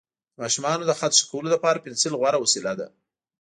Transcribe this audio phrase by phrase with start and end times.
[0.35, 2.87] د ماشومانو د خط ښه کولو لپاره پنسل غوره وسیله ده.